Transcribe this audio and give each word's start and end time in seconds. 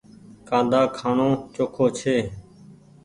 ڪآندآ 0.47 0.81
کآڻو 0.97 1.29
چوکو 1.53 1.85
ڇي۔ 1.97 2.15